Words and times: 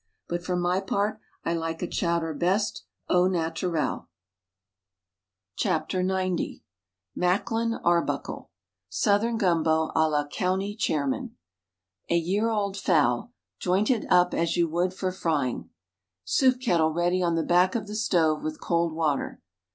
But 0.27 0.43
for 0.43 0.55
my 0.55 0.79
part 0.81 1.19
I 1.45 1.53
like 1.53 1.83
a 1.83 1.87
chowder 1.87 2.33
best 2.33 2.85
au 3.07 3.27
naturel. 3.27 4.07
THE 5.57 5.59
STAG 5.61 5.89
COOK 5.89 6.05
BOOK 6.07 6.39
xc 6.39 6.61
Macklyn 7.15 7.73
Arbuckle 7.83 8.49
SOUTHERN 8.89 9.37
GUMBO 9.37 9.91
A 9.93 10.09
LA 10.09 10.23
"COUNTY 10.25 10.75
CHAIRMAN" 10.75 11.35
A 12.09 12.17
year 12.17 12.49
old 12.49 12.75
fowl. 12.77 13.31
Joint 13.59 13.91
it 13.91 14.05
as 14.09 14.57
you 14.57 14.67
would 14.67 14.91
for 14.95 15.11
frying. 15.11 15.69
Soup 16.23 16.59
kettle 16.59 16.89
ready 16.91 17.21
on 17.21 17.35
the 17.35 17.43
back 17.43 17.75
of 17.75 17.85
the 17.85 17.93
stove 17.93 18.41
with 18.41 18.59
cold 18.59 18.93
water. 18.93 19.39